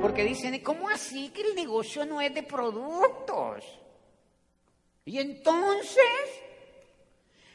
[0.00, 3.64] Porque dicen, ¿cómo así que el negocio no es de productos?
[5.04, 6.04] Y entonces,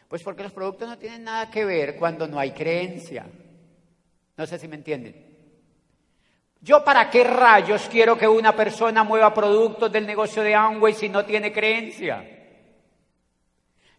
[0.07, 3.25] pues porque los productos no tienen nada que ver cuando no hay creencia.
[4.35, 5.33] No sé si me entienden.
[6.59, 11.09] ¿Yo para qué rayos quiero que una persona mueva productos del negocio de Amway si
[11.09, 12.25] no tiene creencia?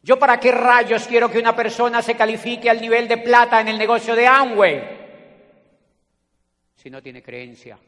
[0.02, 3.69] ¿Yo para qué rayos quiero que una persona se califique al nivel de plata en
[3.69, 4.83] el negocio de Amway
[6.74, 7.79] si no tiene creencia?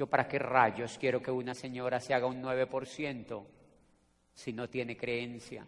[0.00, 3.44] ¿Yo para qué rayos quiero que una señora se haga un 9%
[4.32, 5.66] si no tiene creencia?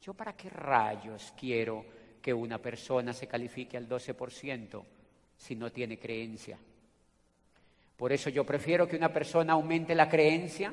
[0.00, 1.84] ¿Yo para qué rayos quiero
[2.22, 4.82] que una persona se califique al 12%
[5.36, 6.56] si no tiene creencia?
[7.98, 10.72] Por eso yo prefiero que una persona aumente la creencia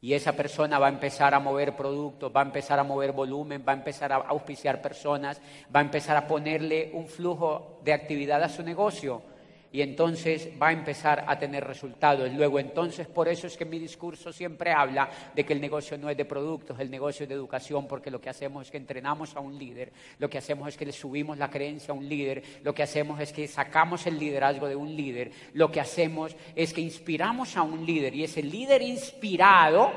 [0.00, 3.64] y esa persona va a empezar a mover productos, va a empezar a mover volumen,
[3.66, 5.42] va a empezar a auspiciar personas,
[5.74, 9.29] va a empezar a ponerle un flujo de actividad a su negocio
[9.72, 12.32] y entonces va a empezar a tener resultados.
[12.32, 16.10] Luego, entonces, por eso es que mi discurso siempre habla de que el negocio no
[16.10, 19.36] es de productos, el negocio es de educación, porque lo que hacemos es que entrenamos
[19.36, 22.42] a un líder, lo que hacemos es que le subimos la creencia a un líder,
[22.64, 26.72] lo que hacemos es que sacamos el liderazgo de un líder, lo que hacemos es
[26.72, 29.92] que inspiramos a un líder y ese líder inspirado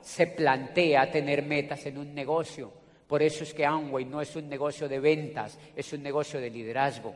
[0.00, 2.72] se plantea tener metas en un negocio.
[3.08, 6.50] Por eso es que Amway no es un negocio de ventas, es un negocio de
[6.50, 7.14] liderazgo.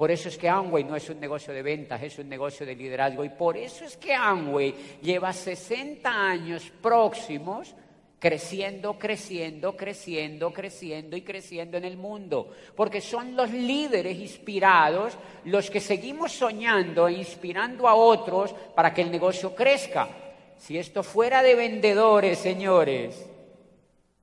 [0.00, 2.74] Por eso es que Amway no es un negocio de ventas, es un negocio de
[2.74, 3.22] liderazgo.
[3.22, 7.74] Y por eso es que Amway lleva 60 años próximos
[8.18, 12.50] creciendo, creciendo, creciendo, creciendo y creciendo en el mundo.
[12.74, 19.02] Porque son los líderes inspirados los que seguimos soñando e inspirando a otros para que
[19.02, 20.08] el negocio crezca.
[20.56, 23.28] Si esto fuera de vendedores, señores,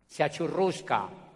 [0.08, 1.27] se achurrusca.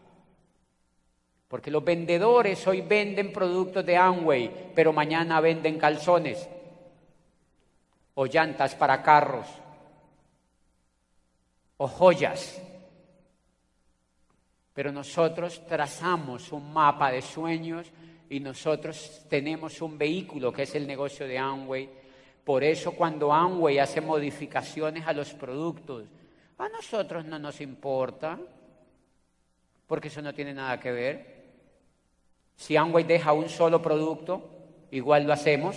[1.51, 6.47] Porque los vendedores hoy venden productos de Amway, pero mañana venden calzones
[8.13, 9.47] o llantas para carros
[11.75, 12.61] o joyas.
[14.73, 17.91] Pero nosotros trazamos un mapa de sueños
[18.29, 21.89] y nosotros tenemos un vehículo que es el negocio de Amway.
[22.45, 26.05] Por eso cuando Amway hace modificaciones a los productos,
[26.57, 28.39] a nosotros no nos importa,
[29.85, 31.40] porque eso no tiene nada que ver.
[32.61, 34.47] Si Amway deja un solo producto,
[34.91, 35.75] igual lo hacemos.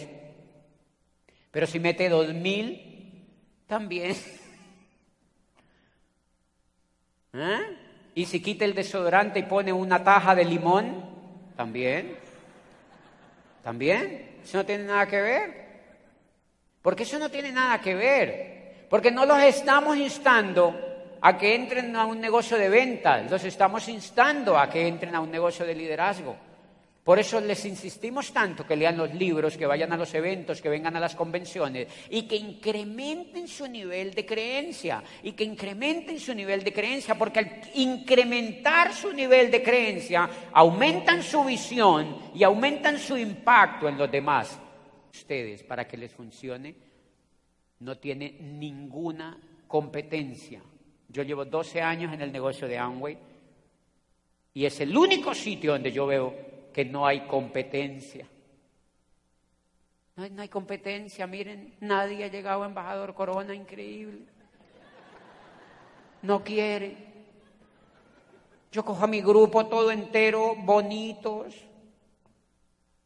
[1.50, 3.24] Pero si mete dos mil,
[3.66, 4.14] también.
[7.32, 7.60] ¿Eh?
[8.14, 11.02] Y si quita el desodorante y pone una taja de limón,
[11.56, 12.18] también.
[13.62, 14.40] También.
[14.44, 15.64] Eso no tiene nada que ver.
[16.82, 18.86] Porque eso no tiene nada que ver.
[18.90, 20.78] Porque no los estamos instando
[21.22, 25.20] a que entren a un negocio de ventas, los estamos instando a que entren a
[25.20, 26.36] un negocio de liderazgo.
[27.04, 30.70] Por eso les insistimos tanto que lean los libros, que vayan a los eventos, que
[30.70, 36.34] vengan a las convenciones y que incrementen su nivel de creencia y que incrementen su
[36.34, 42.98] nivel de creencia, porque al incrementar su nivel de creencia aumentan su visión y aumentan
[42.98, 44.58] su impacto en los demás.
[45.12, 46.74] Ustedes, para que les funcione,
[47.80, 49.38] no tienen ninguna
[49.68, 50.62] competencia.
[51.08, 53.18] Yo llevo 12 años en el negocio de Amway
[54.54, 58.26] y es el único sitio donde yo veo que no hay competencia.
[60.16, 64.26] No hay, competencia, miren, nadie ha llegado a embajador Corona, increíble.
[66.22, 66.96] No quiere.
[68.70, 71.54] Yo cojo a mi grupo todo entero, bonitos,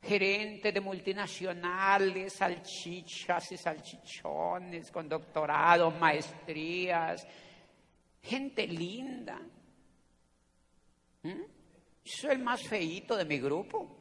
[0.02, 7.26] gerentes de multinacionales, salchichas y salchichones, con doctorados, maestrías,
[8.22, 9.40] gente linda.
[11.22, 11.57] ¿Mm?
[12.08, 13.96] Soy el más feíto de mi grupo.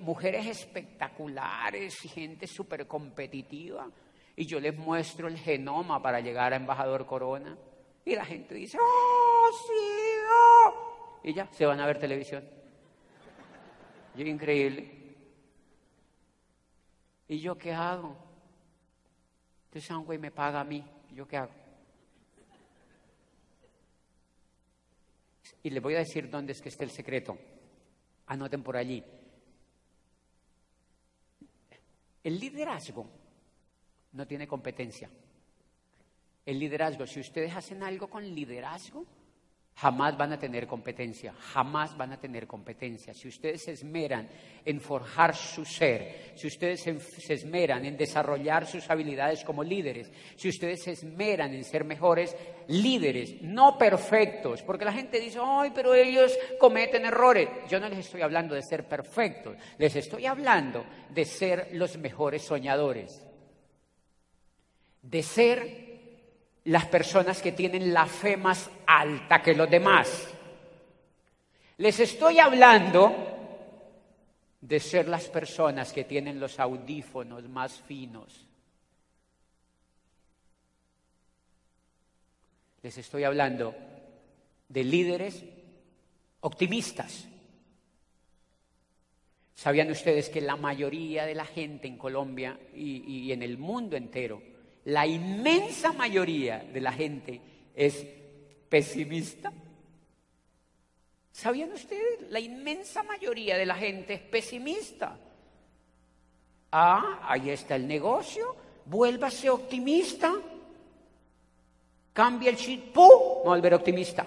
[0.00, 3.90] mujeres espectaculares, gente súper competitiva.
[4.36, 7.56] Y yo les muestro el genoma para llegar a embajador Corona.
[8.04, 10.26] Y la gente dice, ¡oh, sí!
[10.30, 11.20] Oh".
[11.22, 12.44] Y ya, se van a ver televisión.
[14.16, 14.90] Y increíble.
[17.28, 18.16] ¿Y yo qué hago?
[19.66, 20.84] Entonces, un güey me paga a mí.
[21.12, 21.63] ¿Yo qué hago?
[25.64, 27.36] Y les voy a decir dónde es que está el secreto.
[28.26, 29.02] Anoten por allí.
[32.22, 33.10] El liderazgo
[34.12, 35.10] no tiene competencia.
[36.44, 39.06] El liderazgo, si ustedes hacen algo con liderazgo,
[39.76, 43.12] jamás van a tener competencia, jamás van a tener competencia.
[43.12, 44.28] Si ustedes se esmeran
[44.64, 50.48] en forjar su ser, si ustedes se esmeran en desarrollar sus habilidades como líderes, si
[50.48, 52.36] ustedes se esmeran en ser mejores
[52.68, 57.48] líderes, no perfectos, porque la gente dice, ay, pero ellos cometen errores.
[57.68, 62.42] Yo no les estoy hablando de ser perfectos, les estoy hablando de ser los mejores
[62.42, 63.26] soñadores,
[65.02, 65.93] de ser
[66.64, 70.28] las personas que tienen la fe más alta que los demás.
[71.76, 73.12] Les estoy hablando
[74.60, 78.46] de ser las personas que tienen los audífonos más finos.
[82.82, 83.74] Les estoy hablando
[84.68, 85.44] de líderes
[86.40, 87.26] optimistas.
[89.54, 93.96] ¿Sabían ustedes que la mayoría de la gente en Colombia y, y en el mundo
[93.96, 94.53] entero
[94.84, 97.40] la inmensa mayoría de la gente
[97.74, 98.06] es
[98.68, 99.52] pesimista.
[101.32, 102.30] ¿Sabían ustedes?
[102.30, 105.18] La inmensa mayoría de la gente es pesimista.
[106.70, 108.54] Ah, ahí está el negocio.
[108.84, 110.32] Vuélvase optimista.
[112.12, 112.92] Cambia el chip.
[112.92, 113.42] ¡Pum!
[113.44, 114.26] Volver optimista.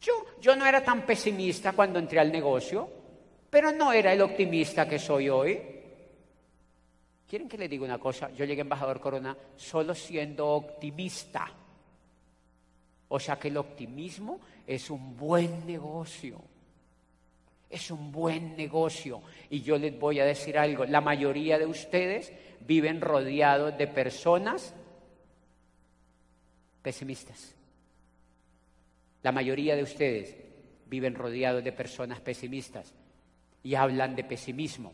[0.00, 2.88] Yo, yo no era tan pesimista cuando entré al negocio,
[3.48, 5.81] pero no era el optimista que soy hoy.
[7.32, 8.30] ¿Quieren que les diga una cosa?
[8.32, 11.50] Yo llegué embajador Corona solo siendo optimista.
[13.08, 16.38] O sea que el optimismo es un buen negocio.
[17.70, 19.22] Es un buen negocio.
[19.48, 20.84] Y yo les voy a decir algo.
[20.84, 22.30] La mayoría de ustedes
[22.66, 24.74] viven rodeados de personas
[26.82, 27.54] pesimistas.
[29.22, 30.36] La mayoría de ustedes
[30.84, 32.92] viven rodeados de personas pesimistas
[33.62, 34.92] y hablan de pesimismo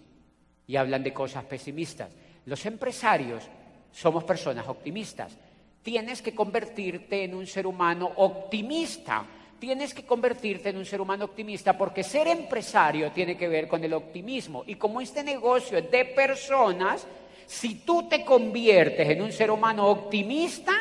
[0.69, 2.13] y hablan de cosas pesimistas.
[2.49, 3.45] Los empresarios
[3.93, 5.37] somos personas optimistas.
[5.83, 9.23] Tienes que convertirte en un ser humano optimista.
[9.59, 13.85] Tienes que convertirte en un ser humano optimista porque ser empresario tiene que ver con
[13.85, 14.65] el optimismo.
[14.67, 17.07] Y como este negocio es de personas,
[17.45, 20.73] si tú te conviertes en un ser humano optimista,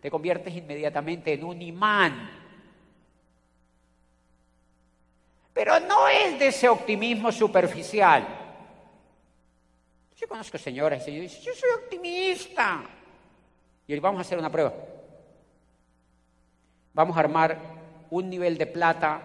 [0.00, 2.30] te conviertes inmediatamente en un imán.
[5.52, 8.45] Pero no es de ese optimismo superficial.
[10.16, 12.84] Yo conozco señoras y señores, yo soy optimista.
[13.86, 14.72] Y hoy vamos a hacer una prueba.
[16.94, 17.58] Vamos a armar
[18.10, 19.20] un nivel de plata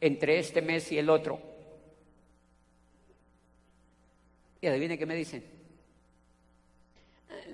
[0.00, 1.38] entre este mes y el otro.
[4.62, 5.44] Y adivine qué me dicen.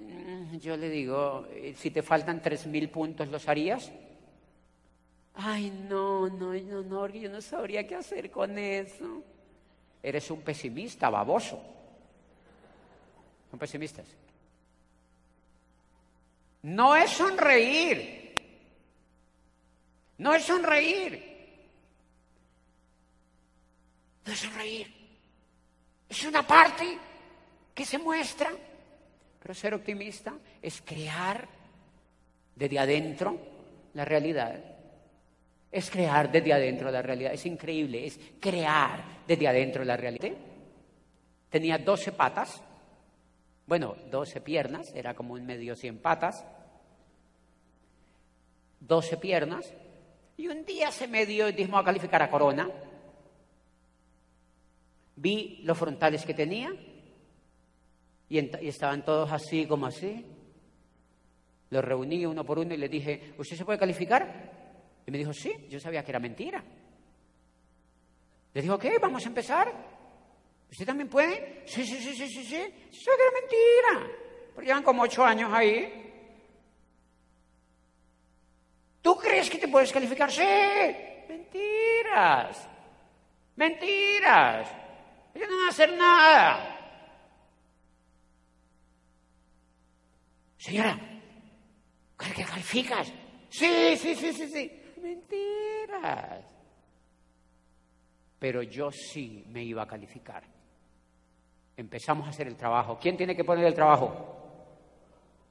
[0.01, 3.91] Mm, yo le digo, eh, si te faltan tres mil puntos, ¿los harías?
[5.35, 9.25] Ay, no, no, no, no, yo no sabría qué hacer con eso.
[10.01, 11.82] Eres un pesimista, baboso.
[13.53, 14.07] Son pesimistas.
[16.63, 18.35] No es sonreír.
[20.17, 21.23] No es sonreír.
[24.25, 24.95] No es sonreír.
[26.09, 26.97] Es una parte
[27.75, 28.51] que se muestra.
[29.43, 30.33] Pero ser optimista
[30.63, 31.47] es crear
[32.57, 33.39] desde adentro
[33.93, 34.65] la realidad.
[35.71, 37.35] Es crear desde adentro la realidad.
[37.35, 38.07] Es increíble.
[38.07, 40.39] Es crear desde adentro la realidad.
[41.51, 42.63] Tenía doce patas
[43.67, 46.45] bueno, 12 piernas, era como un medio 100 patas,
[48.81, 49.73] 12 piernas,
[50.37, 52.69] y un día se me dio y dijimos a calificar a Corona.
[55.17, 56.73] Vi los frontales que tenía
[58.29, 60.25] y, y estaban todos así como así.
[61.71, 64.51] Los reuní uno por uno y le dije, ¿usted se puede calificar?
[65.07, 66.63] Y me dijo, sí, yo sabía que era mentira.
[68.55, 69.73] Le dijo, ok, vamos a empezar.
[70.73, 71.65] ¿Usted también puede?
[71.67, 72.57] Sí, sí, sí, sí, sí, sí.
[72.57, 74.17] Eso era mentira.
[74.55, 76.11] Pero llevan como ocho años ahí.
[79.03, 80.33] ¿Tú crees que te puedes calificar?
[80.33, 80.43] Sí.
[81.29, 82.71] Mentiras.
[83.55, 84.75] Mentiras.
[85.35, 86.79] Ellos no van a hacer nada.
[90.57, 90.99] Señora,
[92.17, 93.13] ¿crees que calificas?
[93.51, 94.83] Sí, sí, sí, sí, sí.
[95.03, 96.47] Mentiras.
[98.39, 100.52] Pero yo sí me iba a calificar.
[101.77, 102.99] Empezamos a hacer el trabajo.
[103.01, 104.39] ¿Quién tiene que poner el trabajo?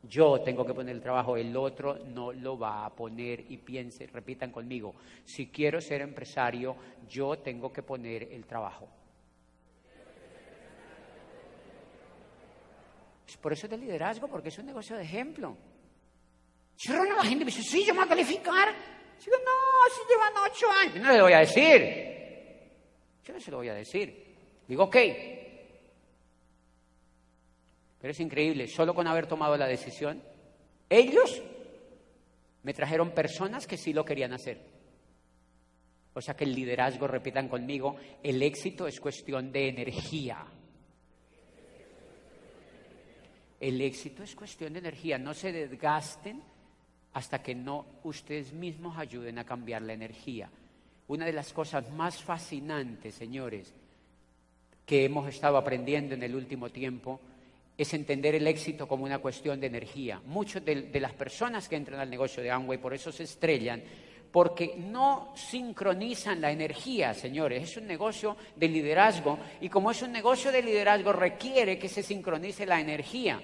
[0.04, 4.08] Yo tengo que poner el trabajo, el otro no lo va a poner y piense,
[4.08, 6.75] repitan conmigo, si quiero ser empresario,
[7.08, 8.88] yo tengo que poner el trabajo.
[13.42, 15.58] Por eso es de liderazgo, porque es un negocio de ejemplo.
[16.75, 18.70] Si la gente me dice, sí, yo me voy a calificar.
[19.24, 20.96] Digo, no, si llevan ocho años.
[20.98, 21.82] No le voy a decir.
[23.24, 24.36] Yo no se lo voy a decir.
[24.68, 24.96] Digo, ok,
[28.01, 30.22] pero es increíble, solo con haber tomado la decisión,
[30.89, 31.41] ellos
[32.63, 34.60] Me trajeron personas que sí lo querían hacer.
[36.13, 40.46] O sea que el liderazgo, repitan conmigo, el éxito es cuestión de energía.
[43.60, 45.17] El éxito es cuestión de energía.
[45.17, 46.43] No se desgasten
[47.13, 50.48] hasta que no ustedes mismos ayuden a cambiar la energía.
[51.08, 53.74] Una de las cosas más fascinantes, señores,
[54.86, 57.20] que hemos estado aprendiendo en el último tiempo
[57.81, 60.21] es entender el éxito como una cuestión de energía.
[60.25, 63.81] Muchas de, las personas que entran al negocio de Amway por eso se estrellan,
[64.31, 67.63] porque no sincronizan la energía, señores.
[67.63, 72.03] Es un negocio de liderazgo y como es un negocio de liderazgo requiere que se
[72.03, 73.41] sincronice la energía.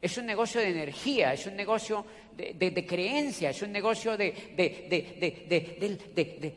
[0.00, 2.04] Es un negocio de energía, es un negocio
[2.36, 4.34] de, creencia, es un negocio de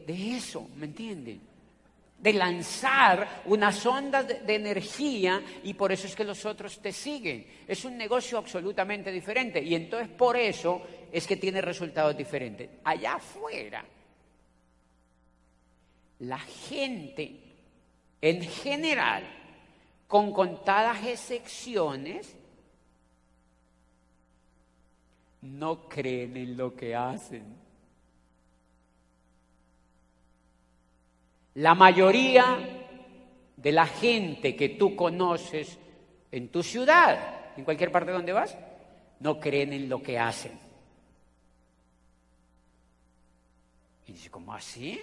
[0.07, 1.48] eso, ¿me entienden?
[2.19, 7.47] De lanzar unas ondas de, energía y por eso es que los otros te siguen.
[7.65, 12.69] Es un negocio absolutamente diferente y entonces por eso es que tiene resultados diferentes.
[12.83, 13.85] Allá afuera,
[16.19, 17.49] la gente
[18.21, 19.23] en general,
[20.07, 22.35] con contadas excepciones,
[25.41, 27.68] no creen en lo que hacen.
[31.59, 32.57] La mayoría
[33.57, 35.77] de la gente que tú conoces
[36.31, 38.57] en tu ciudad, en cualquier parte donde vas,
[39.19, 40.57] no creen en lo que hacen.
[44.07, 45.01] Y dice, ¿cómo así?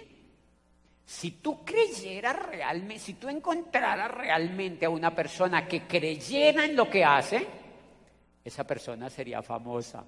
[1.05, 6.89] Si tú creyeras realmente, si tú encontraras realmente a una persona que creyera en lo
[6.89, 7.45] que hace,
[8.43, 10.03] esa persona sería famosa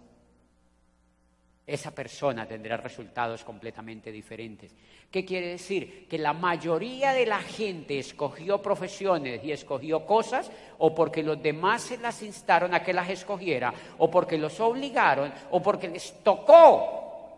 [1.69, 4.73] esa persona tendrá resultados completamente diferentes.
[5.11, 6.07] ¿Qué quiere decir?
[6.07, 11.83] Que la mayoría de la gente escogió profesiones y escogió cosas o porque los demás
[11.83, 17.31] se las instaron a que las escogiera, o porque los obligaron, o porque les tocó,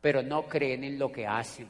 [0.00, 1.68] pero no creen en lo que hacen.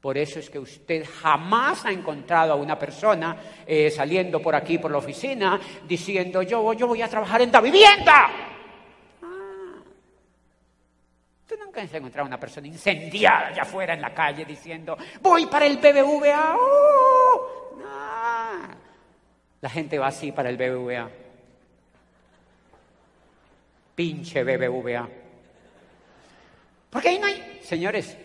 [0.00, 4.78] Por eso es que usted jamás ha encontrado a una persona eh, saliendo por aquí,
[4.78, 8.55] por la oficina, diciendo, yo, yo voy a trabajar en la vivienda.
[11.76, 15.76] Nunca se encontrado una persona incendiada allá afuera en la calle diciendo, voy para el
[15.76, 16.56] BBVA.
[16.58, 17.52] ¡Oh!
[19.60, 21.10] La gente va así para el BBVA.
[23.94, 25.08] Pinche BBVA.
[26.90, 27.60] Porque ahí no hay...
[27.62, 28.16] Señores,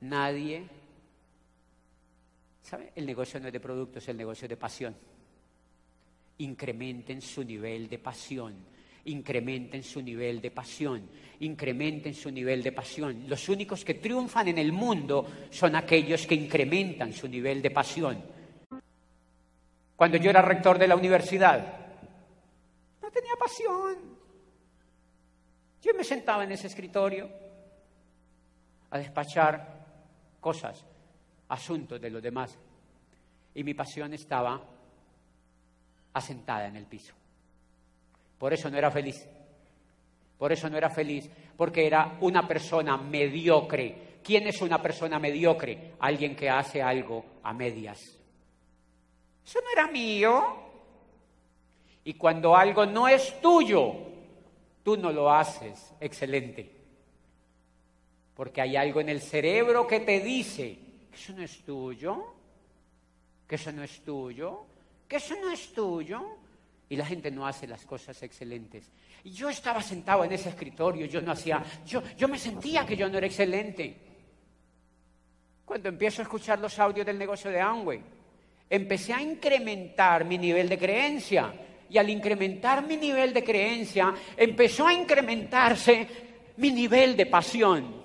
[0.00, 0.66] nadie...
[2.62, 2.92] ¿Sabe?
[2.94, 4.94] El negocio no es de productos, el negocio es de pasión.
[6.38, 8.77] Incrementen su nivel de pasión
[9.08, 11.08] incrementen su nivel de pasión,
[11.40, 13.24] incrementen su nivel de pasión.
[13.26, 18.22] Los únicos que triunfan en el mundo son aquellos que incrementan su nivel de pasión.
[19.96, 21.86] Cuando yo era rector de la universidad,
[23.02, 23.96] no tenía pasión.
[25.82, 27.28] Yo me sentaba en ese escritorio
[28.90, 29.86] a despachar
[30.40, 30.84] cosas,
[31.48, 32.56] asuntos de los demás,
[33.54, 34.62] y mi pasión estaba
[36.12, 37.17] asentada en el piso.
[38.38, 39.26] Por eso no era feliz.
[40.38, 44.20] Por eso no era feliz, porque era una persona mediocre.
[44.22, 45.94] ¿Quién es una persona mediocre?
[45.98, 48.16] Alguien que hace algo a medias.
[49.44, 50.56] Eso no era mío.
[52.04, 53.94] Y cuando algo no es tuyo,
[54.84, 56.70] tú no lo haces excelente.
[58.34, 60.78] Porque hay algo en el cerebro que te dice,
[61.10, 62.34] que eso no es tuyo,
[63.48, 64.64] que eso no es tuyo,
[65.08, 66.36] que eso no es tuyo
[66.88, 68.90] y la gente no hace las cosas excelentes.
[69.24, 72.96] Y yo estaba sentado en ese escritorio, yo no hacía, yo, yo me sentía que
[72.96, 73.96] yo no era excelente.
[75.64, 78.00] Cuando empiezo a escuchar los audios del negocio de Amway,
[78.70, 81.52] empecé a incrementar mi nivel de creencia.
[81.90, 86.06] Y al incrementar mi nivel de creencia, empezó a incrementarse
[86.56, 88.02] mi nivel de pasión.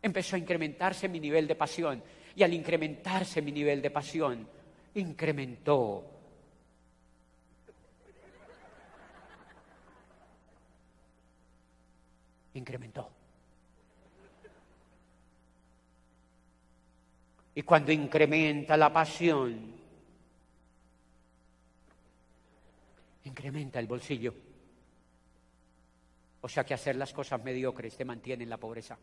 [0.00, 2.02] Empezó a incrementarse mi nivel de pasión.
[2.34, 4.46] Y al incrementarse mi nivel de pasión,
[4.94, 6.04] incrementó
[12.54, 13.10] incrementó.
[17.54, 19.74] Y cuando incrementa la pasión,
[23.24, 24.34] incrementa el bolsillo.
[26.40, 28.98] O sea que hacer las cosas mediocres te mantiene en la pobreza.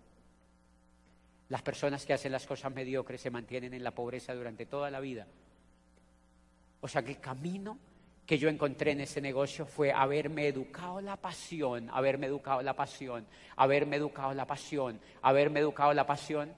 [1.50, 5.00] Las personas que hacen las cosas mediocres se mantienen en la pobreza durante toda la
[5.00, 5.26] vida.
[6.82, 7.78] O sea que el camino
[8.30, 13.26] que yo encontré en ese negocio fue haberme educado la pasión, haberme educado la pasión,
[13.56, 16.54] haberme educado la pasión, haberme educado la pasión,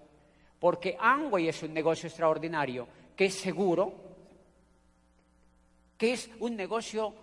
[0.59, 3.93] porque Amway es un negocio extraordinario, que es seguro,
[5.97, 7.15] que es un negocio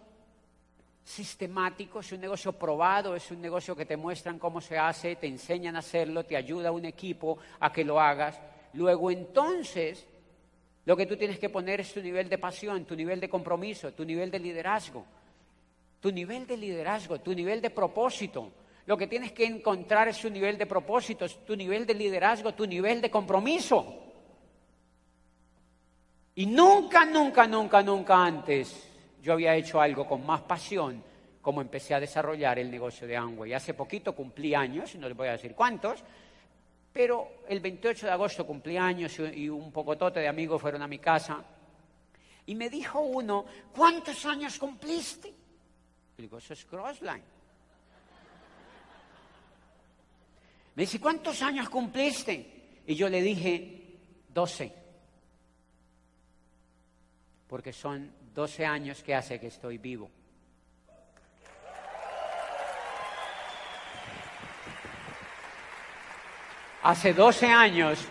[1.04, 5.26] sistemático, es un negocio probado, es un negocio que te muestran cómo se hace, te
[5.26, 8.40] enseñan a hacerlo, te ayuda un equipo a que lo hagas.
[8.72, 10.06] Luego entonces,
[10.88, 13.92] lo que tú tienes que poner es tu nivel de pasión, tu nivel de compromiso,
[13.92, 15.04] tu nivel de liderazgo,
[16.00, 18.50] tu nivel de liderazgo, tu nivel de propósito.
[18.86, 22.66] Lo que tienes que encontrar es tu nivel de propósito, tu nivel de liderazgo, tu
[22.66, 23.84] nivel de compromiso.
[26.36, 28.88] Y nunca, nunca, nunca, nunca antes
[29.20, 31.04] yo había hecho algo con más pasión
[31.42, 33.52] como empecé a desarrollar el negocio de Amway.
[33.52, 36.02] Hace poquito cumplí años, no les voy a decir cuántos,
[36.98, 40.98] pero el 28 de agosto cumplí años y un pocotote de amigos fueron a mi
[40.98, 41.44] casa
[42.44, 45.32] y me dijo uno, ¿cuántos años cumpliste?
[46.18, 47.22] Y digo, eso es Crossline.
[50.74, 52.80] Me dice, ¿cuántos años cumpliste?
[52.84, 54.00] Y yo le dije,
[54.34, 54.74] 12.
[57.46, 60.10] Porque son 12 años que hace que estoy vivo.
[66.82, 68.06] Hace 12 años,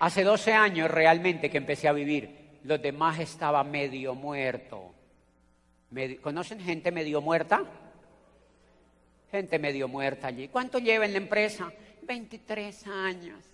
[0.00, 2.58] hace 12 años realmente que empecé a vivir.
[2.64, 4.92] Los demás estaba medio muerto.
[6.20, 7.64] ¿Conocen gente medio muerta?
[9.30, 10.48] Gente medio muerta allí.
[10.48, 11.72] ¿Cuánto lleva en la empresa?
[12.02, 13.44] 23 años.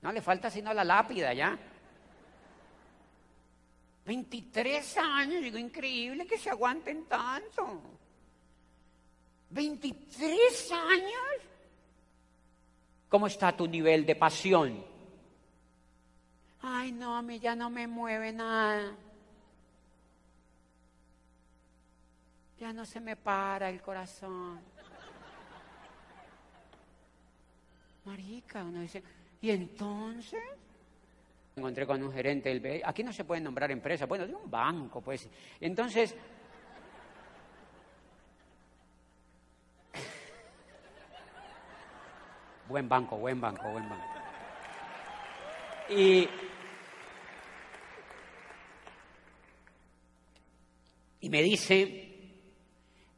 [0.00, 1.58] No le falta sino la lápida ya.
[4.04, 7.80] 23 años, digo, increíble que se aguanten tanto.
[9.50, 11.51] 23 años.
[13.12, 14.82] ¿Cómo está tu nivel de pasión?
[16.62, 18.96] Ay, no, a mí ya no me mueve nada.
[22.58, 24.60] Ya no se me para el corazón.
[28.06, 29.02] Marica, uno dice,
[29.42, 30.40] ¿y entonces?
[31.54, 32.80] encontré con un gerente del BI.
[32.82, 35.28] Aquí no se puede nombrar empresa, bueno, de un banco, pues.
[35.60, 36.16] Entonces.
[42.72, 44.06] Buen banco, buen banco, buen banco.
[45.90, 46.26] Y.
[51.20, 52.12] Y me dice,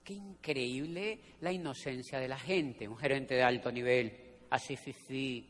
[0.03, 4.13] qué increíble la inocencia de la gente, un gerente de alto nivel,
[4.51, 5.49] así, sí,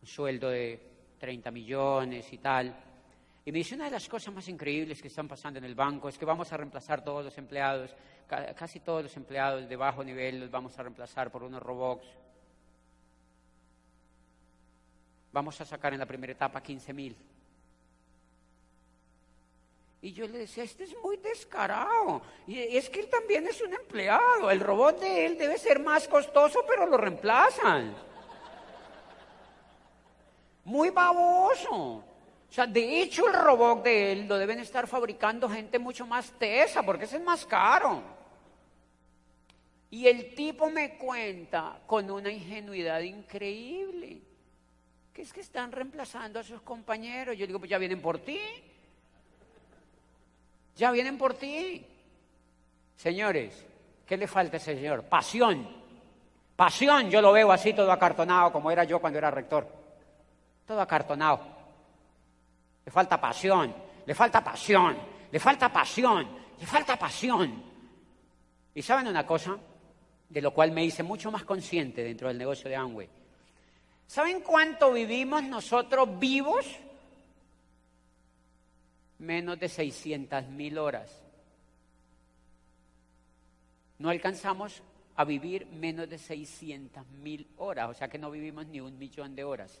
[0.00, 0.78] un sueldo de
[1.18, 2.84] 30 millones y tal.
[3.44, 6.08] Y me dice, una de las cosas más increíbles que están pasando en el banco
[6.08, 7.96] es que vamos a reemplazar todos los empleados,
[8.28, 12.06] casi todos los empleados de bajo nivel los vamos a reemplazar por unos robots.
[15.38, 17.16] Vamos a sacar en la primera etapa 15 mil.
[20.02, 22.22] Y yo le decía, este es muy descarado.
[22.48, 24.50] Y es que él también es un empleado.
[24.50, 27.94] El robot de él debe ser más costoso, pero lo reemplazan
[30.64, 31.72] muy baboso.
[31.72, 32.04] O
[32.50, 36.82] sea, de hecho el robot de él lo deben estar fabricando gente mucho más tesa,
[36.82, 38.02] porque ese es más caro.
[39.88, 44.27] Y el tipo me cuenta con una ingenuidad increíble,
[45.18, 47.36] que es que están reemplazando a sus compañeros.
[47.36, 48.38] Yo digo, pues ya vienen por ti.
[50.76, 51.84] Ya vienen por ti.
[52.94, 53.66] Señores,
[54.06, 55.02] ¿qué le falta a ese señor?
[55.02, 55.68] Pasión.
[56.54, 59.66] Pasión, yo lo veo así todo acartonado como era yo cuando era rector
[60.64, 61.40] todo acartonado.
[62.84, 63.74] Le falta pasión,
[64.06, 64.96] le falta pasión,
[65.32, 66.28] le falta pasión,
[66.60, 67.64] le falta pasión.
[68.72, 69.58] Y saben una cosa,
[70.28, 73.17] de lo cual me hice mucho más consciente dentro del negocio de Amway.
[74.08, 76.66] ¿Saben cuánto vivimos nosotros vivos?
[79.18, 81.22] Menos de 600 mil horas.
[83.98, 84.82] No alcanzamos
[85.14, 89.36] a vivir menos de 600 mil horas, o sea que no vivimos ni un millón
[89.36, 89.78] de horas.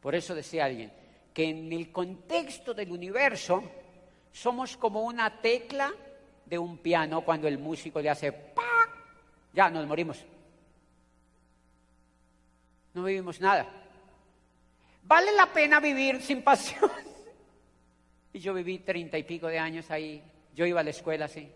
[0.00, 0.92] Por eso decía alguien
[1.34, 3.64] que en el contexto del universo
[4.32, 5.92] somos como una tecla
[6.46, 8.88] de un piano cuando el músico le hace ¡pa!
[9.52, 10.24] Ya nos morimos.
[12.94, 13.66] No vivimos nada.
[15.04, 16.90] Vale la pena vivir sin pasión.
[18.32, 20.22] Y yo viví treinta y pico de años ahí.
[20.54, 21.50] Yo iba a la escuela así.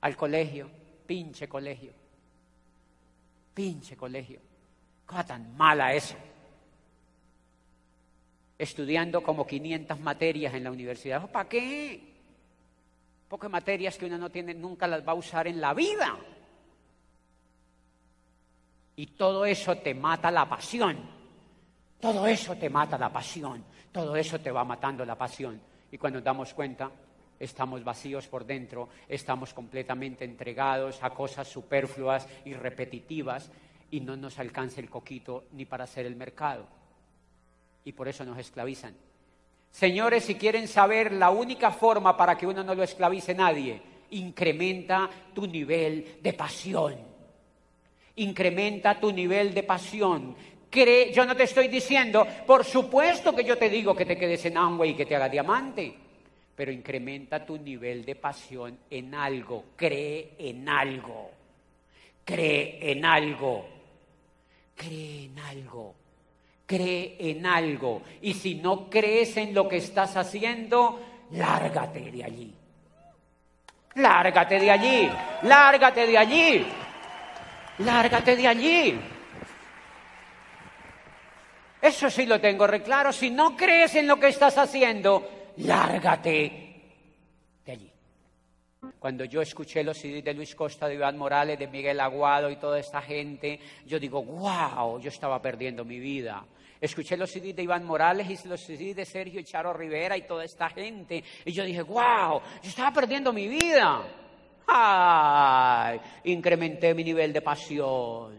[0.00, 0.70] Al colegio,
[1.06, 1.92] pinche colegio.
[3.52, 4.40] Pinche colegio.
[5.04, 6.16] Cosa tan mala eso.
[8.56, 11.30] Estudiando como 500 materias en la universidad.
[11.30, 12.14] ¿Para qué?
[13.28, 16.18] Pocas materias que uno no tiene, nunca las va a usar en la vida.
[18.98, 20.98] Y todo eso te mata la pasión.
[22.00, 23.64] Todo eso te mata la pasión.
[23.92, 25.60] Todo eso te va matando la pasión.
[25.92, 26.90] Y cuando nos damos cuenta,
[27.38, 33.52] estamos vacíos por dentro, estamos completamente entregados a cosas superfluas y repetitivas
[33.88, 36.66] y no nos alcanza el coquito ni para hacer el mercado.
[37.84, 38.96] Y por eso nos esclavizan.
[39.70, 43.80] Señores, si quieren saber la única forma para que uno no lo esclavice nadie,
[44.10, 47.07] incrementa tu nivel de pasión.
[48.18, 50.36] Incrementa tu nivel de pasión.
[50.70, 54.44] Cree, yo no te estoy diciendo, por supuesto que yo te digo que te quedes
[54.44, 55.94] en Amway y que te haga diamante,
[56.54, 59.64] pero incrementa tu nivel de pasión en algo.
[59.76, 61.30] Cree en algo.
[62.24, 63.66] Cree en algo.
[64.76, 65.94] Cree en algo
[66.68, 68.02] cree en algo.
[68.20, 71.00] Y si no crees en lo que estás haciendo,
[71.32, 72.54] lárgate de allí.
[73.94, 75.10] Lárgate de allí,
[75.42, 76.66] lárgate de allí,
[77.78, 79.00] lárgate de allí.
[81.80, 83.12] Eso sí lo tengo reclaro.
[83.12, 86.82] Si no crees en lo que estás haciendo, lárgate
[87.64, 87.92] de allí.
[88.98, 92.56] Cuando yo escuché los CDs de Luis Costa, de Iván Morales, de Miguel Aguado y
[92.56, 96.44] toda esta gente, yo digo, wow, yo estaba perdiendo mi vida.
[96.80, 100.44] Escuché los CDs de Iván Morales y los CDs de Sergio Charo Rivera y toda
[100.44, 101.22] esta gente.
[101.44, 104.02] Y yo dije, wow, yo estaba perdiendo mi vida.
[104.68, 105.98] ¡Ay!
[106.24, 108.34] Incrementé mi nivel de pasión.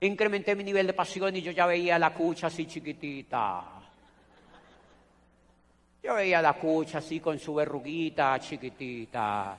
[0.00, 3.64] Incrementé mi nivel de pasión y yo ya veía la cucha así chiquitita.
[6.00, 9.58] Yo veía la cucha así con su verruguita chiquitita.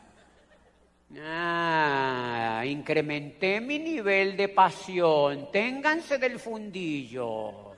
[1.21, 5.51] Ah, incrementé mi nivel de pasión.
[5.51, 7.73] Ténganse del fundillo.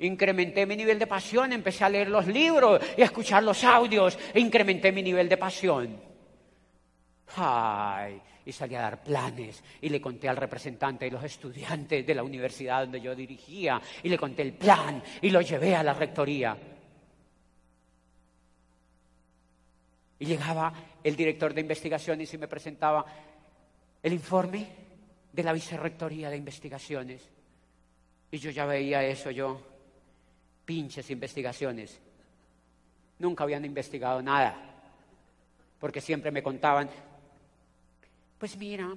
[0.00, 4.18] Incrementé mi nivel de pasión, empecé a leer los libros y a escuchar los audios
[4.34, 6.15] incrementé mi nivel de pasión.
[7.34, 12.14] Ay, y salí a dar planes y le conté al representante de los estudiantes de
[12.14, 15.92] la universidad donde yo dirigía y le conté el plan y lo llevé a la
[15.92, 16.56] rectoría.
[20.18, 23.04] Y llegaba el director de investigación y me presentaba
[24.02, 24.66] el informe
[25.32, 27.28] de la vicerrectoría de investigaciones.
[28.30, 29.60] Y yo ya veía eso, yo,
[30.64, 32.00] pinches investigaciones.
[33.18, 34.56] Nunca habían investigado nada,
[35.78, 36.88] porque siempre me contaban,
[38.38, 38.94] pues mira,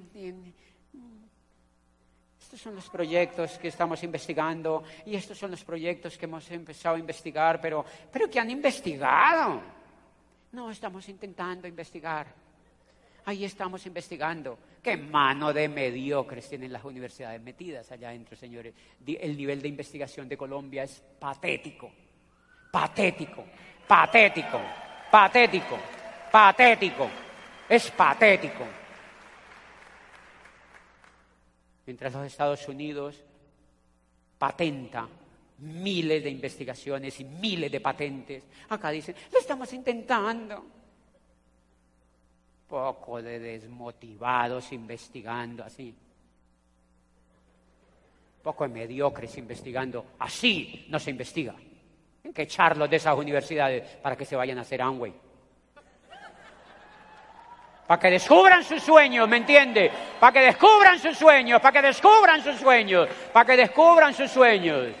[2.40, 6.96] estos son los proyectos que estamos investigando y estos son los proyectos que hemos empezado
[6.96, 9.62] a investigar, pero, pero que han investigado.
[10.52, 12.26] No, estamos intentando investigar.
[13.26, 14.58] Ahí estamos investigando.
[14.82, 18.74] ¿Qué mano de mediocres tienen las universidades metidas allá adentro, señores?
[19.06, 21.92] El nivel de investigación de Colombia es patético.
[22.72, 23.44] Patético.
[23.86, 24.60] Patético.
[25.10, 25.78] Patético.
[26.32, 27.10] Patético.
[27.68, 28.79] Es patético.
[31.86, 33.22] Mientras los Estados Unidos
[34.38, 35.08] patenta
[35.58, 40.64] miles de investigaciones y miles de patentes, acá dicen, lo estamos intentando
[42.70, 45.92] poco de desmotivados investigando así.
[48.42, 50.06] Poco de mediocres investigando.
[50.20, 51.54] Así no se investiga.
[52.24, 55.12] Hay que echarlos de esas universidades para que se vayan a hacer Amway.
[57.90, 59.90] Para que descubran sus sueños, ¿me entiende?
[60.20, 64.94] Para que descubran sus sueños, para que descubran sus sueños, para que descubran sus sueños.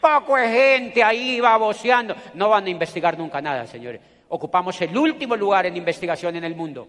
[0.00, 2.16] Poco de gente ahí baboseando.
[2.32, 4.00] No van a investigar nunca nada, señores.
[4.30, 6.88] Ocupamos el último lugar en investigación en el mundo.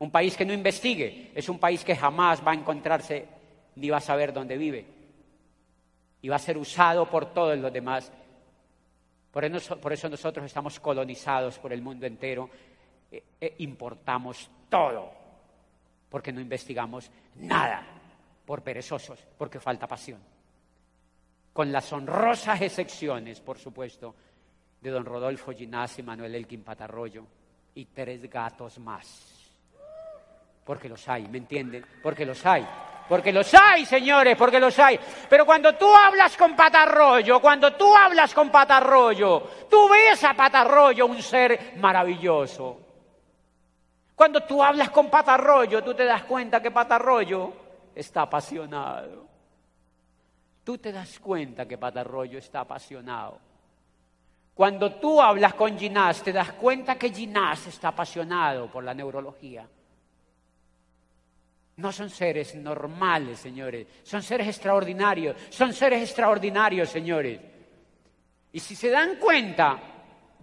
[0.00, 3.26] Un país que no investigue es un país que jamás va a encontrarse
[3.76, 4.84] ni va a saber dónde vive.
[6.20, 8.12] Y va a ser usado por todos los demás.
[9.32, 12.50] Por eso, nosotros estamos colonizados por el mundo entero.
[13.14, 15.12] E, e importamos todo.
[16.08, 17.82] Porque no investigamos nada.
[18.44, 19.24] Por perezosos.
[19.38, 20.20] Porque falta pasión.
[21.52, 24.14] Con las honrosas excepciones, por supuesto,
[24.80, 27.26] de don Rodolfo Ginás y Manuel Elkin Patarroyo.
[27.76, 29.34] Y tres gatos más
[30.64, 31.84] porque los hay, ¿me entienden?
[32.02, 32.66] Porque los hay.
[33.08, 34.98] Porque los hay, señores, porque los hay.
[35.28, 41.04] Pero cuando tú hablas con Patarroyo, cuando tú hablas con Patarroyo, tú ves a Patarroyo
[41.04, 42.80] un ser maravilloso.
[44.14, 47.52] Cuando tú hablas con Patarroyo, tú te das cuenta que Patarroyo
[47.94, 49.26] está apasionado.
[50.62, 53.38] Tú te das cuenta que Patarroyo está apasionado.
[54.54, 59.68] Cuando tú hablas con Ginás, te das cuenta que Ginás está apasionado por la neurología.
[61.76, 63.88] No son seres normales, señores.
[64.04, 65.36] Son seres extraordinarios.
[65.50, 67.40] Son seres extraordinarios, señores.
[68.52, 69.93] Y si se dan cuenta,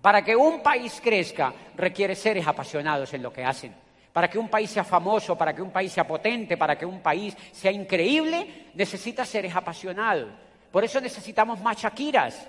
[0.02, 3.74] para que un país crezca, requiere seres apasionados en lo que hacen.
[4.12, 7.02] Para que un país sea famoso, para que un país sea potente, para que un
[7.02, 10.30] país sea increíble, necesita seres apasionados.
[10.72, 12.48] Por eso necesitamos más Shakiras.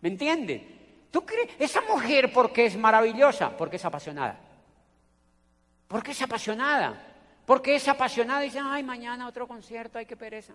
[0.00, 0.80] ¿Me entienden?
[1.10, 1.48] ¿Tú crees?
[1.58, 3.56] Esa mujer, ¿por qué es maravillosa?
[3.56, 4.38] Porque es apasionada.
[5.88, 6.94] Porque es apasionada.
[7.46, 10.54] Porque es apasionada y dicen, ay, mañana otro concierto, ay, qué pereza.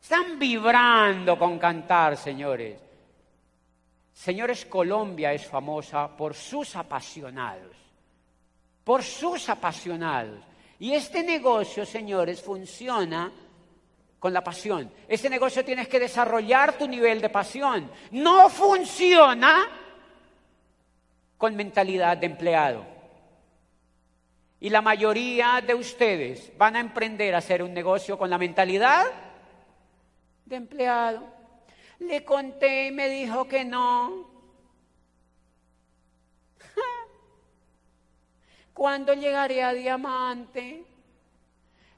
[0.00, 2.83] Están vibrando con cantar, señores.
[4.14, 7.76] Señores, Colombia es famosa por sus apasionados,
[8.84, 10.40] por sus apasionados.
[10.78, 13.32] Y este negocio, señores, funciona
[14.20, 14.90] con la pasión.
[15.08, 17.90] Este negocio tienes que desarrollar tu nivel de pasión.
[18.12, 19.68] No funciona
[21.36, 22.86] con mentalidad de empleado.
[24.60, 29.06] Y la mayoría de ustedes van a emprender a hacer un negocio con la mentalidad
[30.46, 31.33] de empleado.
[32.00, 34.28] Le conté y me dijo que no.
[38.74, 40.84] ¿Cuándo llegaré a diamante?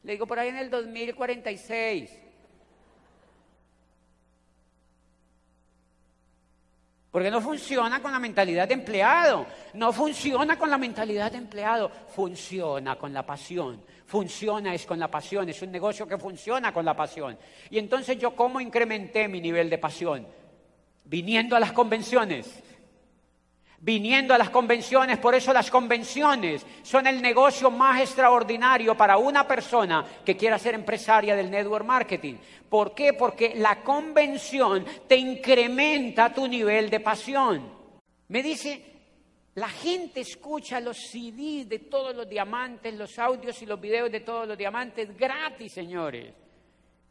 [0.03, 2.11] Le digo por ahí en el 2046.
[7.11, 11.91] Porque no funciona con la mentalidad de empleado, no funciona con la mentalidad de empleado,
[12.09, 16.85] funciona con la pasión, funciona es con la pasión, es un negocio que funciona con
[16.85, 17.37] la pasión.
[17.71, 20.27] Y entonces yo cómo incrementé mi nivel de pasión?
[21.05, 22.63] Viniendo a las convenciones,
[23.81, 25.19] viniendo a las convenciones.
[25.19, 30.75] Por eso las convenciones son el negocio más extraordinario para una persona que quiera ser
[30.75, 32.35] empresaria del network marketing.
[32.69, 33.13] ¿Por qué?
[33.13, 37.77] Porque la convención te incrementa tu nivel de pasión.
[38.29, 38.96] Me dice,
[39.57, 44.21] la gente escucha los CDs de todos los diamantes, los audios y los videos de
[44.21, 46.35] todos los diamantes gratis, señores.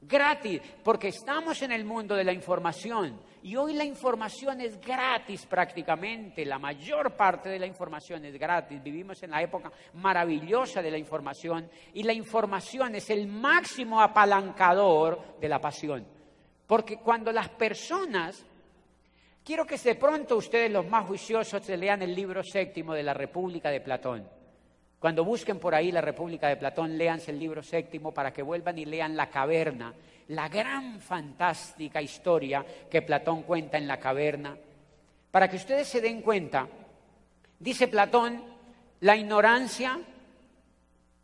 [0.02, 5.48] Gratis, porque estamos en el mundo de la información y hoy la información es gratis
[5.48, 8.82] prácticamente, la mayor parte de la información es gratis.
[8.84, 15.40] Vivimos en la época maravillosa de la información y la información es el máximo apalancador
[15.42, 16.06] de la pasión.
[16.68, 18.46] Porque cuando las personas,
[19.46, 23.14] quiero que de pronto ustedes los más juiciosos se lean el libro séptimo de la
[23.14, 24.28] República de Platón.
[25.00, 28.78] Cuando busquen por ahí la República de Platón, léanse el libro séptimo para que vuelvan
[28.78, 29.94] y lean La Caverna
[30.30, 34.58] la gran fantástica historia que Platón cuenta en la caverna.
[35.32, 36.68] Para que ustedes se den cuenta,
[37.60, 38.44] dice Platón,
[39.02, 40.00] la ignorancia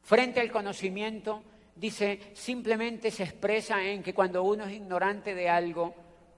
[0.03, 1.43] frente al conocimiento,
[1.75, 5.95] dice, simplemente se expresa en que cuando uno es ignorante de algo,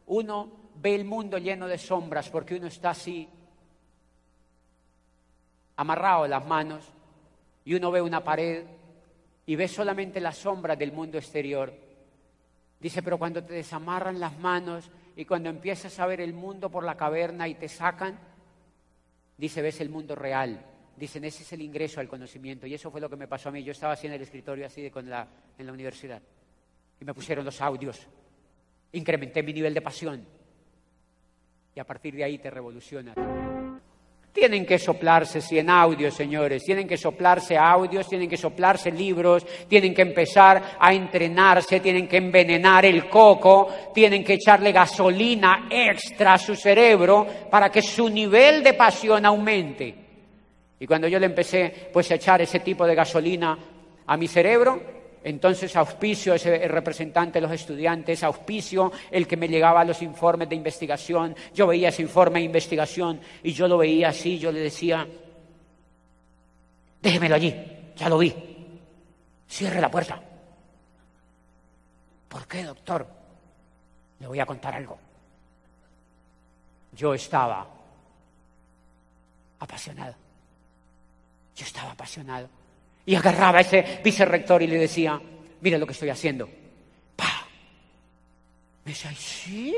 [0.08, 3.28] uno ve el mundo lleno de sombras porque uno está así,
[5.76, 6.94] amarrado las manos,
[7.66, 8.66] y uno ve una pared
[9.46, 11.74] y ve solamente las sombras del mundo exterior.
[12.80, 16.84] Dice, pero cuando te desamarran las manos y cuando empiezas a ver el mundo por
[16.84, 18.20] la caverna y te sacan,
[19.38, 20.66] dice, ves el mundo real.
[20.96, 22.68] Dicen, ese es el ingreso al conocimiento.
[22.68, 23.64] Y eso fue lo que me pasó a mí.
[23.64, 26.22] Yo estaba así en el escritorio, así de con la, en la universidad.
[27.00, 28.06] Y me pusieron los audios.
[28.92, 30.26] Incrementé mi nivel de pasión.
[31.76, 33.14] Y a partir de ahí te revoluciona.
[34.32, 39.94] Tienen que soplarse en audios, señores, tienen que soplarse audios, tienen que soplarse libros, tienen
[39.94, 46.38] que empezar a entrenarse, tienen que envenenar el coco, tienen que echarle gasolina extra a
[46.40, 49.96] su cerebro para que su nivel de pasión aumente.
[50.80, 53.58] Y cuando yo le empecé pues a echar ese tipo de gasolina
[54.08, 54.82] a mi cerebro,
[55.24, 60.56] entonces auspicio ese representante de los estudiantes, auspicio el que me llegaba los informes de
[60.56, 61.36] investigación.
[61.54, 65.08] Yo veía ese informe de investigación y yo lo veía así, yo le decía,
[67.02, 67.56] déjemelo allí,
[67.96, 68.34] ya lo vi,
[69.48, 70.22] cierre la puerta.
[72.28, 73.08] ¿Por qué, doctor?
[74.20, 74.98] Le voy a contar algo.
[76.94, 77.68] Yo estaba
[79.60, 80.16] apasionado.
[81.56, 82.63] Yo estaba apasionado
[83.06, 85.20] y agarraba a ese vicerrector y le decía,
[85.62, 86.50] mira lo que estoy haciendo.
[87.16, 87.46] ¡Pah!
[88.86, 89.76] Me decía, ¿sí?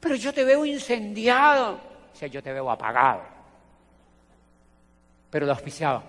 [0.00, 1.80] Pero yo te veo incendiado.
[2.12, 3.22] O sea, yo te veo apagado.
[5.30, 6.02] Pero lo auspiciaba,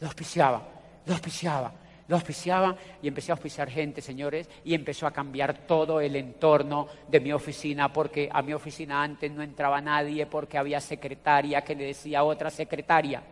[0.00, 0.62] lo auspiciaba,
[1.04, 1.72] lo auspiciaba,
[2.08, 6.88] lo auspiciaba y empecé a auspiciar gente, señores, y empezó a cambiar todo el entorno
[7.06, 11.74] de mi oficina, porque a mi oficina antes no entraba nadie, porque había secretaria que
[11.74, 13.22] le decía a otra secretaria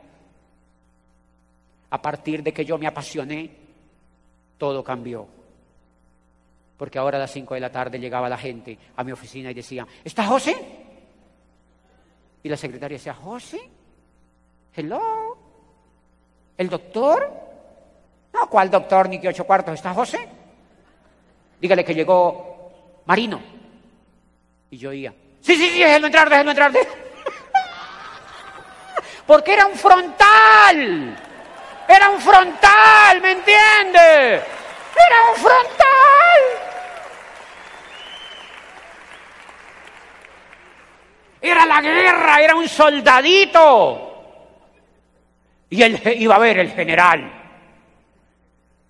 [1.90, 3.50] a partir de que yo me apasioné,
[4.58, 5.26] todo cambió.
[6.76, 9.54] Porque ahora a las 5 de la tarde llegaba la gente a mi oficina y
[9.54, 10.56] decía, ¿está José?
[12.42, 13.60] Y la secretaria decía, ¿José?
[14.74, 15.38] ¿Hello?
[16.56, 17.30] ¿El doctor?
[18.32, 19.74] No, ¿cuál doctor ni que ocho cuartos?
[19.74, 20.28] ¿Está José?
[21.60, 23.40] Dígale que llegó Marino.
[24.70, 26.72] Y yo oía, sí, sí, sí, déjelo entrar, déjelo entrar.
[29.26, 31.16] Porque era un frontal.
[31.88, 34.42] Era un frontal, ¿me entiende?
[34.94, 35.84] Era un frontal.
[41.40, 44.10] Era la guerra, era un soldadito.
[45.68, 47.32] Y él iba a ver el general.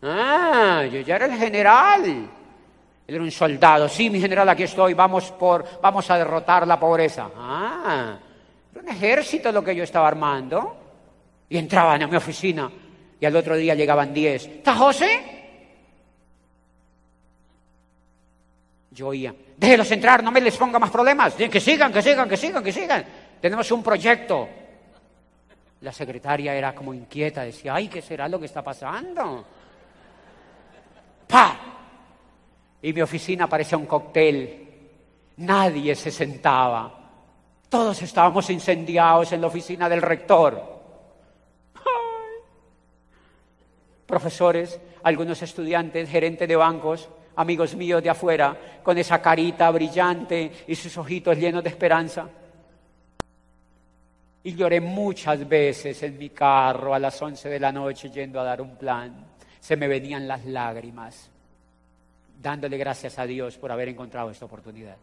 [0.03, 2.05] Ah, yo ya era el general.
[2.05, 3.89] Él era un soldado.
[3.89, 4.95] Sí, mi general, aquí estoy.
[4.95, 7.29] Vamos, por, vamos a derrotar la pobreza.
[7.37, 8.17] Ah,
[8.73, 10.77] era un ejército lo que yo estaba armando.
[11.49, 12.71] Y entraban a mi oficina.
[13.21, 14.47] Y al otro día llegaban diez.
[14.47, 15.35] ¿Está José?
[18.91, 21.35] Yo oía, déjelos entrar, no me les ponga más problemas.
[21.35, 23.05] Que sigan, que sigan, que sigan, que sigan.
[23.41, 24.49] Tenemos un proyecto.
[25.81, 29.45] La secretaria era como inquieta, decía, ay, ¿qué será lo que está pasando?
[31.27, 31.59] ¡Pa!
[32.81, 34.69] Y mi oficina parecía un cóctel.
[35.39, 37.01] Nadie se sentaba.
[37.69, 40.84] Todos estábamos incendiados en la oficina del rector.
[44.15, 50.77] Profesores, algunos estudiantes, gerentes de bancos, amigos míos de afuera, con esa carita brillante y
[50.77, 52.29] sus ojitos llenos de esperanza.
[54.45, 58.45] Y lloré muchas veces en mi carro a las once de la noche yendo a
[58.45, 59.27] dar un plan.
[59.59, 61.29] Se me venían las lágrimas,
[62.41, 64.97] dándole gracias a Dios por haber encontrado esta oportunidad.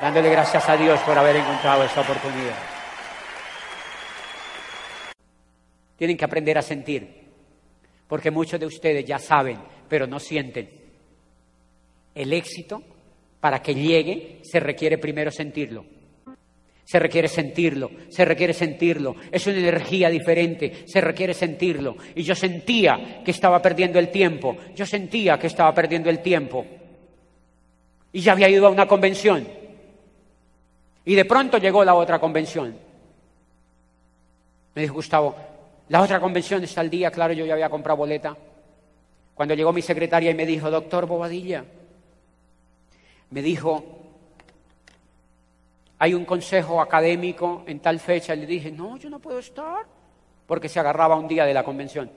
[0.00, 2.58] Dándole gracias a Dios por haber encontrado esta oportunidad.
[5.96, 7.25] Tienen que aprender a sentir,
[8.08, 10.68] porque muchos de ustedes ya saben, pero no sienten.
[12.14, 12.82] El éxito,
[13.40, 15.84] para que llegue, se requiere primero sentirlo.
[16.84, 19.16] Se requiere sentirlo, se requiere sentirlo.
[19.32, 21.96] Es una energía diferente, se requiere sentirlo.
[22.14, 26.64] Y yo sentía que estaba perdiendo el tiempo, yo sentía que estaba perdiendo el tiempo.
[28.12, 29.48] Y ya había ido a una convención.
[31.04, 32.76] Y de pronto llegó la otra convención.
[34.74, 35.34] Me dijo Gustavo,
[35.88, 38.36] la otra convención está al día, claro, yo ya había comprado boleta.
[39.34, 41.64] Cuando llegó mi secretaria y me dijo, doctor Bobadilla,
[43.30, 43.84] me dijo,
[45.98, 48.34] hay un consejo académico en tal fecha.
[48.34, 49.84] Le dije, no, yo no puedo estar,
[50.46, 52.10] porque se agarraba un día de la convención.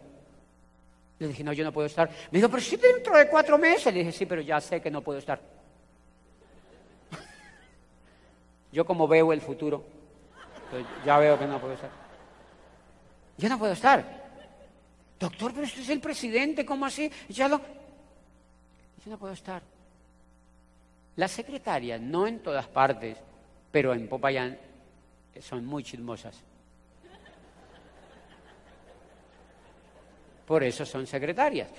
[1.20, 2.10] Le dije, no, yo no puedo estar.
[2.32, 3.94] Me dijo, pero si dentro de cuatro meses.
[3.94, 5.40] Le dije, sí, pero ya sé que no puedo estar.
[8.72, 9.84] yo como veo el futuro,
[11.06, 12.09] ya veo que no puedo estar.
[13.40, 14.04] Yo no puedo estar.
[15.18, 17.10] Doctor, pero usted es el presidente, ¿cómo así?
[17.30, 17.58] Ya lo...
[17.58, 19.62] Yo no puedo estar.
[21.16, 23.18] La secretaria, no en todas partes,
[23.72, 24.58] pero en Popayán
[25.40, 26.36] son muy chismosas.
[30.46, 31.70] Por eso son secretarias.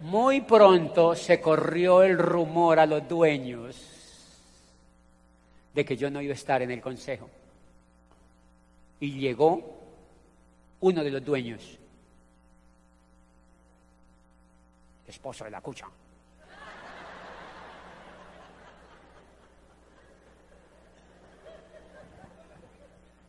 [0.00, 3.76] Muy pronto se corrió el rumor a los dueños
[5.74, 7.28] de que yo no iba a estar en el consejo.
[9.04, 9.60] Y llegó
[10.80, 11.78] uno de los dueños,
[15.06, 15.86] esposo de la cucha.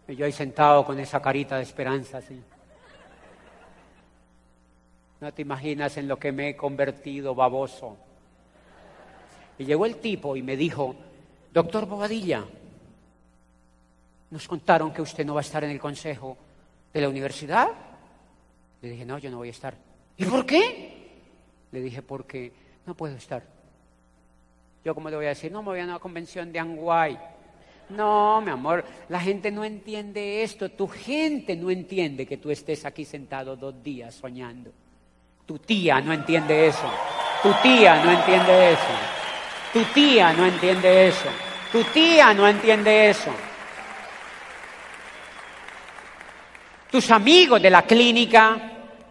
[0.08, 2.42] Y yo ahí sentado con esa carita de esperanza, así.
[5.20, 7.98] No te imaginas en lo que me he convertido, baboso.
[9.60, 10.96] Y llegó el tipo y me dijo,
[11.52, 12.46] doctor Bobadilla,
[14.36, 16.36] nos contaron que usted no va a estar en el consejo
[16.94, 17.70] de la universidad.
[18.82, 19.78] Le dije, no, yo no voy a estar.
[20.18, 21.22] ¿Y por qué?
[21.72, 22.52] Le dije, porque
[22.86, 23.44] no puedo estar.
[24.84, 25.54] Yo, como le voy a decir?
[25.54, 27.18] No, me voy a una convención de Anguay.
[27.88, 30.70] No, mi amor, la gente no entiende esto.
[30.70, 34.70] Tu gente no entiende que tú estés aquí sentado dos días soñando.
[35.46, 36.92] Tu tía no entiende eso.
[37.42, 38.82] Tu tía no entiende eso.
[39.72, 41.30] Tu tía no entiende eso.
[41.72, 43.32] Tu tía no entiende eso.
[46.96, 48.58] Tus amigos de la clínica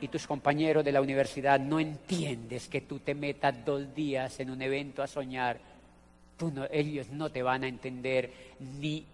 [0.00, 4.48] y tus compañeros de la universidad no entiendes que tú te metas dos días en
[4.48, 5.60] un evento a soñar
[6.70, 8.32] ellos no te van a entender
[8.80, 9.04] ni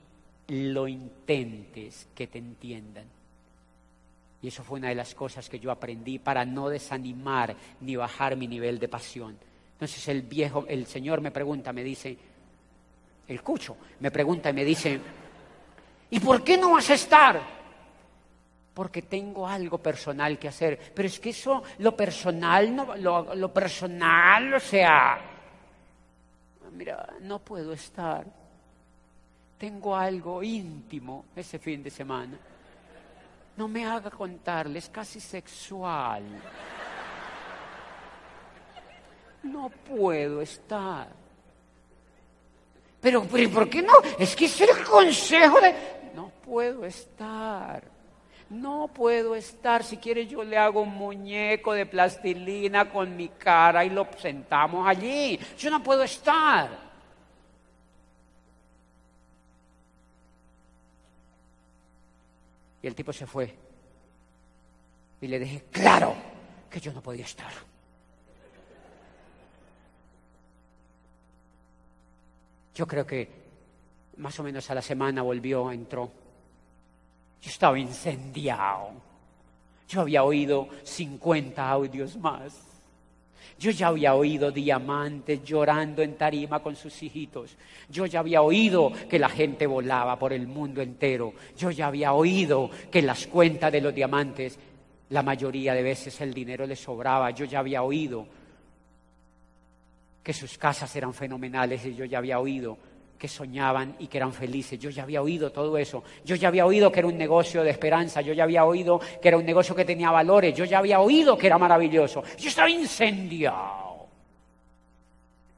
[0.47, 3.07] lo intentes que te entiendan.
[4.41, 8.37] Y eso fue una de las cosas que yo aprendí para no desanimar ni bajar
[8.37, 9.37] mi nivel de pasión.
[9.73, 12.17] Entonces el viejo, el Señor me pregunta, me dice,
[13.27, 15.01] el cucho, me pregunta y me dice,
[16.09, 17.60] ¿y por qué no vas a estar?
[18.75, 20.79] Porque tengo algo personal que hacer.
[20.95, 25.19] Pero es que eso, lo personal, no, lo, lo personal, o sea,
[26.73, 28.25] mira, no puedo estar.
[29.59, 32.39] Tengo algo íntimo ese fin de semana.
[33.57, 36.23] No me haga contarle, es casi sexual.
[39.43, 41.09] No puedo estar.
[43.01, 43.95] Pero, ¿por qué no?
[44.19, 45.75] Es que es el consejo de...
[46.15, 47.83] No puedo estar.
[48.51, 53.85] No puedo estar, si quiere yo le hago un muñeco de plastilina con mi cara
[53.85, 55.39] y lo sentamos allí.
[55.57, 56.91] Yo no puedo estar.
[62.83, 63.55] Y el tipo se fue.
[65.21, 66.15] Y le dije, claro,
[66.69, 67.53] que yo no podía estar.
[72.75, 73.29] Yo creo que
[74.17, 76.20] más o menos a la semana volvió, entró.
[77.43, 78.91] Yo estaba incendiado.
[79.89, 82.71] Yo había oído 50 audios más.
[83.59, 87.57] Yo ya había oído diamantes llorando en tarima con sus hijitos.
[87.89, 91.35] Yo ya había oído que la gente volaba por el mundo entero.
[91.59, 94.59] Yo ya había oído que las cuentas de los diamantes,
[95.11, 97.31] la mayoría de veces el dinero les sobraba.
[97.33, 98.27] Yo ya había oído
[100.23, 102.79] que sus casas eran fenomenales y yo ya había oído
[103.21, 104.79] que soñaban y que eran felices.
[104.79, 106.03] Yo ya había oído todo eso.
[106.25, 108.23] Yo ya había oído que era un negocio de esperanza.
[108.23, 110.55] Yo ya había oído que era un negocio que tenía valores.
[110.55, 112.25] Yo ya había oído que era maravilloso.
[112.39, 114.07] Yo estaba incendiado.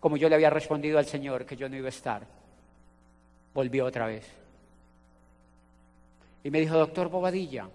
[0.01, 2.27] Como yo le había respondido al Señor que yo no iba a estar.
[3.55, 4.29] Volvió otra vez.
[6.43, 7.69] Y me dijo, doctor Bobadilla,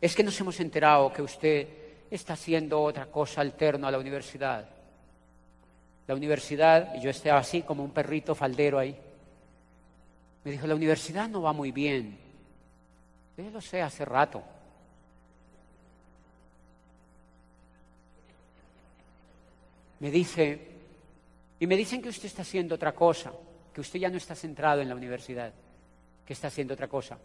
[0.00, 1.68] es que nos hemos enterado que usted
[2.08, 4.73] está haciendo otra cosa alterna a la universidad
[6.06, 8.96] la universidad, y yo estaba así como un perrito faldero ahí.
[10.44, 12.18] Me dijo, la universidad no va muy bien.
[13.36, 14.42] Yo lo sé hace rato.
[20.00, 20.68] Me dice,
[21.58, 23.32] y me dicen que usted está haciendo otra cosa,
[23.72, 25.52] que usted ya no está centrado en la universidad,
[26.26, 27.16] que está haciendo otra cosa.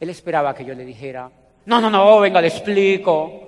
[0.00, 1.30] Él esperaba que yo le dijera,
[1.66, 3.42] no, no, no, venga, le explico.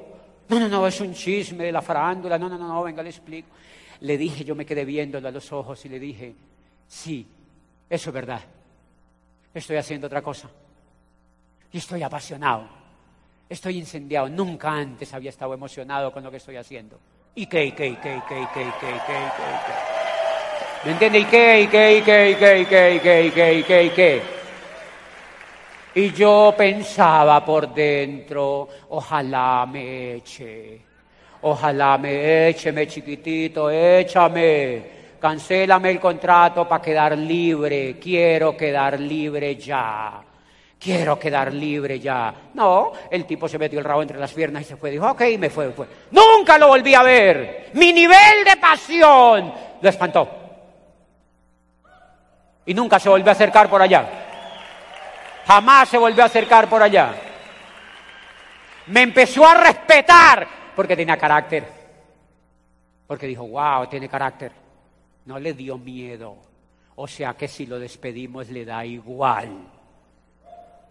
[0.49, 2.39] No, no, no, es un chisme de la farándula.
[2.39, 3.49] No, no, no, no, venga, le explico.
[4.01, 6.35] Le dije, yo me quedé viéndolo a los ojos y le dije,
[6.87, 7.27] sí,
[7.91, 8.43] eso es verdad.
[9.53, 10.49] Estoy haciendo otra cosa.
[11.73, 12.69] Y estoy apasionado.
[13.49, 14.29] Estoy incendiado.
[14.29, 16.99] Nunca antes había estado emocionado con lo que estoy haciendo.
[17.35, 19.31] ¿Y qué, y qué, y qué, y qué, y qué, y qué, y qué, y
[19.67, 19.99] qué?
[20.85, 21.19] ¿Me entiende?
[21.19, 23.63] ¿Y qué, y qué, y qué, y qué, y qué, y qué, y qué, y
[23.63, 24.23] qué, y qué?
[25.95, 30.88] Y yo pensaba por dentro, ojalá me eche.
[31.43, 34.99] Ojalá me écheme chiquitito, échame.
[35.21, 37.99] Cancélame el contrato para quedar libre.
[37.99, 40.21] Quiero quedar libre ya.
[40.79, 42.33] Quiero quedar libre ya.
[42.55, 44.91] No, el tipo se metió el rabo entre las piernas y se fue.
[44.91, 45.87] Dijo, ok, me fue, fue.
[46.13, 47.71] Nunca lo volví a ver.
[47.75, 50.29] Mi nivel de pasión lo espantó.
[52.67, 54.07] Y nunca se volvió a acercar por allá.
[55.47, 57.13] Jamás se volvió a acercar por allá.
[58.87, 60.47] Me empezó a respetar
[60.79, 61.65] porque tenía carácter.
[63.09, 64.53] Porque dijo, wow, tiene carácter.
[65.25, 66.37] No le dio miedo.
[66.95, 69.49] O sea que si lo despedimos le da igual.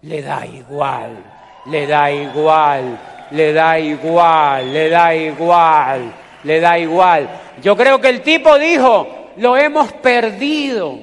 [0.01, 1.23] Le da igual.
[1.67, 2.99] Le da igual.
[3.31, 4.73] Le da igual.
[4.73, 6.13] Le da igual.
[6.43, 7.29] Le da igual.
[7.61, 10.99] Yo creo que el tipo dijo, lo hemos perdido.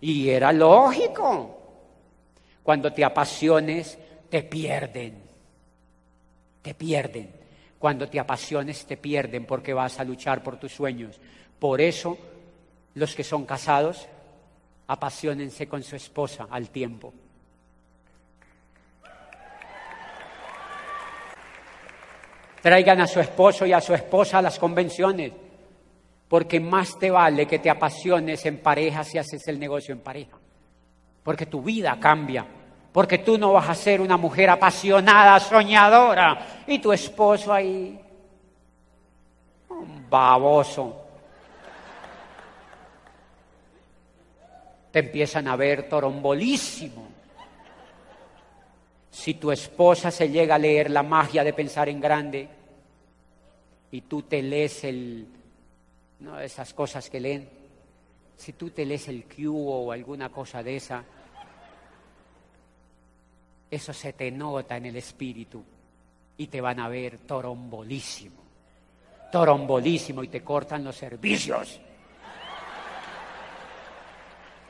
[0.00, 1.56] Y era lógico.
[2.64, 3.96] Cuando te apasiones,
[4.28, 5.22] te pierden.
[6.62, 7.41] Te pierden.
[7.82, 11.18] Cuando te apasiones te pierden porque vas a luchar por tus sueños.
[11.58, 12.16] Por eso,
[12.94, 14.06] los que son casados,
[14.86, 17.12] apasionense con su esposa al tiempo.
[22.62, 25.32] Traigan a su esposo y a su esposa a las convenciones,
[26.28, 30.38] porque más te vale que te apasiones en pareja si haces el negocio en pareja,
[31.24, 32.46] porque tu vida cambia
[32.92, 37.98] porque tú no vas a ser una mujer apasionada, soñadora, y tu esposo ahí,
[39.70, 40.98] un baboso.
[44.90, 47.08] Te empiezan a ver torombolísimo.
[49.10, 52.48] Si tu esposa se llega a leer la magia de pensar en grande
[53.90, 55.26] y tú te lees el,
[56.20, 57.48] no, esas cosas que leen,
[58.36, 61.04] si tú te lees el Q o alguna cosa de esa,
[63.72, 65.64] eso se te nota en el espíritu
[66.36, 68.42] y te van a ver torombolísimo,
[69.32, 71.80] torombolísimo y te cortan los servicios.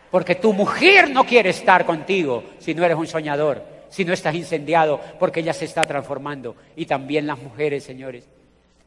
[0.09, 4.36] Porque tu mujer no quiere estar contigo si no eres un soñador, si no estás
[4.36, 6.55] incendiado, porque ella se está transformando.
[6.76, 8.28] Y también las mujeres, señores,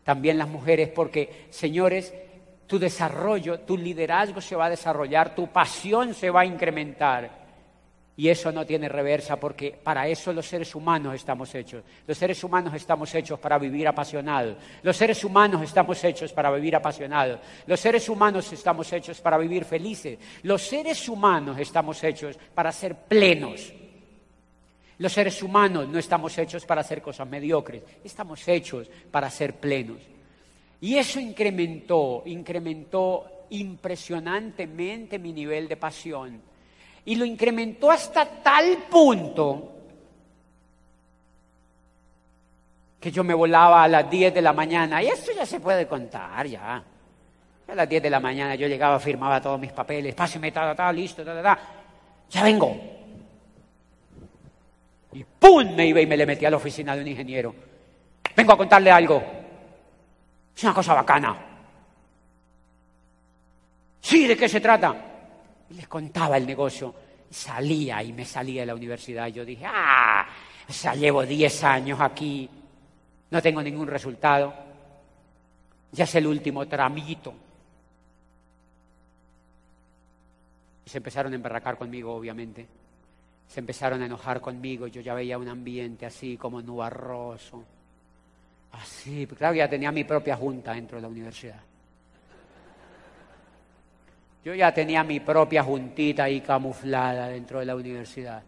[0.05, 2.13] también las mujeres, porque, señores,
[2.67, 7.44] tu desarrollo, tu liderazgo se va a desarrollar, tu pasión se va a incrementar.
[8.17, 11.83] Y eso no tiene reversa porque para eso los seres humanos estamos hechos.
[12.07, 14.55] Los seres humanos estamos hechos para vivir apasionados.
[14.83, 17.41] Los seres humanos estamos hechos para vivir apasionados.
[17.67, 20.17] Los seres humanos estamos hechos para vivir felices.
[20.43, 23.73] Los seres humanos estamos hechos para ser plenos.
[24.97, 27.83] Los seres humanos no estamos hechos para hacer cosas mediocres.
[28.01, 29.97] Estamos hechos para ser plenos.
[30.79, 36.54] Y eso incrementó, incrementó impresionantemente mi nivel de pasión
[37.05, 39.71] y lo incrementó hasta tal punto
[42.99, 45.03] que yo me volaba a las 10 de la mañana.
[45.03, 46.83] Y esto ya se puede contar, ya.
[47.67, 50.91] A las 10 de la mañana yo llegaba, firmaba todos mis papeles, páseme, ta, ta,
[50.91, 51.59] listo, ta, ta, ta.
[52.31, 52.75] Ya vengo.
[55.13, 55.75] Y ¡pum!
[55.75, 57.53] me iba y me le metía a la oficina de un ingeniero.
[58.35, 59.23] Vengo a contarle algo.
[60.55, 61.37] Es una cosa bacana.
[64.01, 65.14] Sí, ¿de qué se trata?
[65.69, 66.93] Y les contaba el negocio.
[67.29, 69.27] Salía y me salía de la universidad.
[69.27, 70.27] Yo dije, ah,
[70.67, 72.49] o sea, llevo 10 años aquí,
[73.31, 74.53] no tengo ningún resultado.
[75.91, 77.33] Ya es el último tramito.
[80.85, 82.67] Y se empezaron a emberracar conmigo, obviamente.
[83.47, 84.87] Se empezaron a enojar conmigo.
[84.87, 87.63] Yo ya veía un ambiente así como nubarroso.
[88.73, 91.61] Así, claro, ya tenía mi propia junta dentro de la universidad.
[94.45, 98.43] Yo ya tenía mi propia juntita ahí camuflada dentro de la universidad.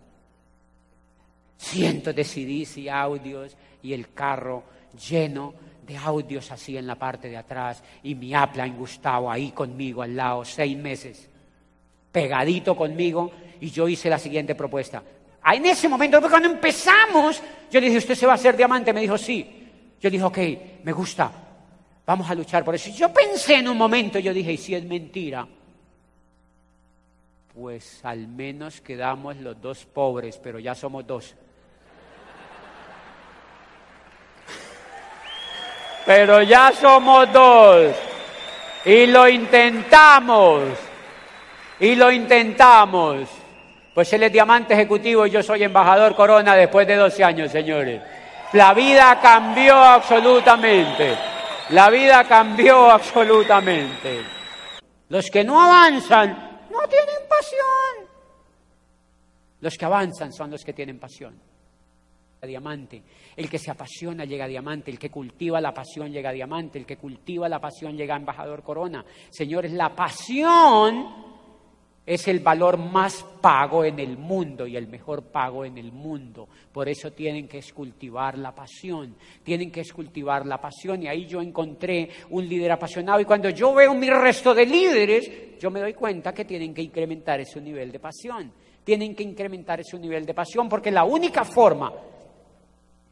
[1.57, 4.63] Cientos de CDs y audios y el carro
[5.09, 5.55] lleno
[5.87, 10.15] de audios así en la parte de atrás y mi Aplan Gustavo ahí conmigo al
[10.15, 11.27] lado, seis meses,
[12.11, 15.01] pegadito conmigo y yo hice la siguiente propuesta.
[15.41, 17.41] Ah, en ese momento, cuando empezamos,
[17.71, 18.93] yo le dije, ¿usted se va a hacer diamante?
[18.93, 19.67] Me dijo, sí.
[19.99, 20.37] Yo dije, ok,
[20.83, 21.31] me gusta,
[22.05, 22.91] vamos a luchar por eso.
[22.91, 25.47] Yo pensé en un momento, yo dije, ¿y si es mentira?
[27.59, 31.33] Pues al menos quedamos los dos pobres, pero ya somos dos.
[36.05, 37.95] Pero ya somos dos.
[38.85, 40.65] Y lo intentamos.
[41.79, 43.27] Y lo intentamos.
[43.91, 48.03] Pues él es diamante ejecutivo y yo soy embajador corona después de 12 años, señores.
[48.53, 51.17] La vida cambió absolutamente.
[51.69, 54.21] La vida cambió absolutamente.
[55.09, 58.17] Los que no avanzan no tienen pasión.
[59.61, 61.39] Los que avanzan son los que tienen pasión.
[62.39, 63.03] Diamante.
[63.35, 66.77] El que se apasiona llega a diamante, el que cultiva la pasión llega a diamante,
[66.77, 69.03] el que cultiva la pasión llega a embajador corona.
[69.29, 71.26] Señores, la pasión
[72.07, 76.47] es el valor más pago en el mundo y el mejor pago en el mundo.
[76.71, 81.03] Por eso tienen que escultivar la pasión, tienen que escultivar la pasión.
[81.03, 83.19] Y ahí yo encontré un líder apasionado.
[83.19, 86.81] Y cuando yo veo mi resto de líderes, yo me doy cuenta que tienen que
[86.81, 88.53] incrementar ese nivel de pasión.
[88.85, 91.91] Tienen que incrementar ese nivel de pasión porque la única forma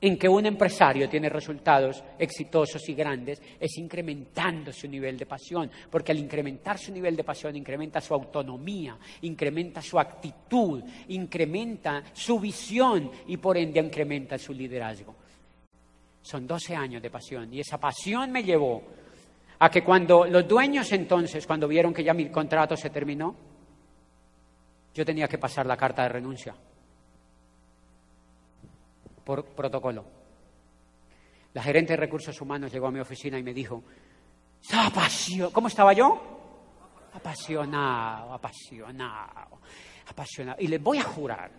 [0.06, 5.72] en que un empresario tiene resultados exitosos y grandes es incrementando su nivel de pasión,
[5.90, 12.40] porque al incrementar su nivel de pasión incrementa su autonomía, incrementa su actitud, incrementa su
[12.40, 15.16] visión y por ende incrementa su liderazgo.
[16.22, 18.84] Son 12 años de pasión y esa pasión me llevó
[19.58, 23.36] a que cuando los dueños entonces, cuando vieron que ya mi contrato se terminó,
[24.94, 26.54] yo tenía que pasar la carta de renuncia
[29.26, 30.06] por protocolo.
[31.54, 33.84] La gerente de recursos humanos llegó a mi oficina y me dijo.
[35.52, 36.22] ¿Cómo estaba yo?
[37.14, 39.60] Apasionado, apasionado,
[40.08, 40.58] apasionado.
[40.60, 41.52] Y les voy a jurar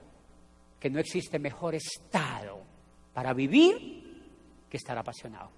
[0.78, 2.62] que no existe mejor estado
[3.14, 5.50] para vivir que estar apasionado.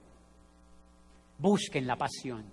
[1.39, 2.45] Busquen la pasión.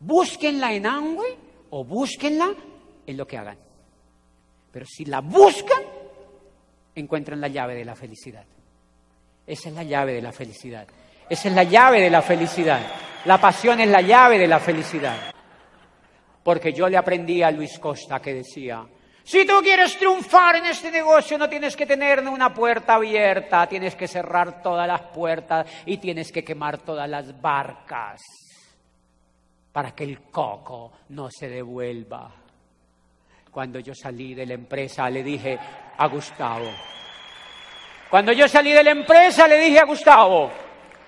[0.00, 1.36] Búsquenla en Amway
[1.70, 2.54] o búsquenla
[3.06, 3.58] en lo que hagan.
[4.70, 5.82] Pero si la buscan,
[7.00, 8.44] encuentran la llave de la felicidad.
[9.46, 10.86] Esa es la llave de la felicidad.
[11.28, 12.80] Esa es la llave de la felicidad.
[13.24, 15.32] La pasión es la llave de la felicidad.
[16.42, 18.86] Porque yo le aprendí a Luis Costa que decía,
[19.24, 23.94] si tú quieres triunfar en este negocio no tienes que tener una puerta abierta, tienes
[23.94, 28.22] que cerrar todas las puertas y tienes que quemar todas las barcas
[29.70, 32.32] para que el coco no se devuelva.
[33.50, 35.58] Cuando yo salí de la empresa le dije
[35.98, 36.70] a Gustavo,
[38.08, 40.50] cuando yo salí de la empresa le dije a Gustavo,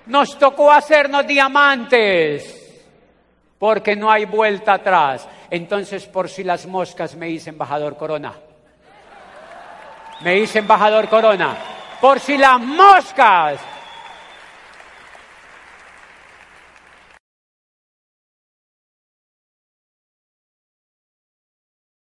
[0.07, 2.57] nos tocó hacernos diamantes
[3.59, 5.27] porque no hay vuelta atrás.
[5.51, 8.35] Entonces, por si las moscas me hice embajador Corona.
[10.21, 11.57] Me hice embajador Corona.
[12.01, 13.61] Por si las moscas